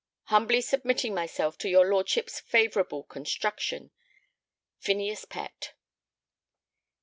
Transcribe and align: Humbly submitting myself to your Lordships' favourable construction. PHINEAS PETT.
Humbly 0.33 0.61
submitting 0.61 1.13
myself 1.13 1.59
to 1.59 1.69
your 1.69 1.87
Lordships' 1.87 2.39
favourable 2.39 3.03
construction. 3.03 3.91
PHINEAS 4.79 5.25
PETT. 5.25 5.73